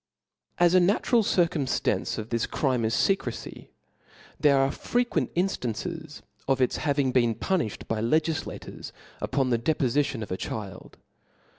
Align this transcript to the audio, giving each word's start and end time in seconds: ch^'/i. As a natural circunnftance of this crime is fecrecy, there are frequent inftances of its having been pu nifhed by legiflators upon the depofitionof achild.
ch^'/i. 0.57 0.65
As 0.65 0.73
a 0.73 0.79
natural 0.79 1.21
circunnftance 1.21 2.17
of 2.17 2.29
this 2.31 2.47
crime 2.47 2.83
is 2.85 2.95
fecrecy, 2.95 3.67
there 4.39 4.57
are 4.57 4.71
frequent 4.71 5.31
inftances 5.35 6.23
of 6.47 6.59
its 6.59 6.77
having 6.77 7.11
been 7.11 7.35
pu 7.35 7.57
nifhed 7.57 7.87
by 7.87 8.01
legiflators 8.01 8.91
upon 9.21 9.51
the 9.51 9.59
depofitionof 9.59 10.29
achild. 10.29 10.93